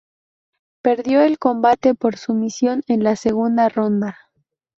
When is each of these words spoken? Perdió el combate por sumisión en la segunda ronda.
Perdió 0.81 1.21
el 1.21 1.37
combate 1.37 1.93
por 1.93 2.17
sumisión 2.17 2.81
en 2.87 3.03
la 3.03 3.15
segunda 3.15 3.69
ronda. 3.69 4.17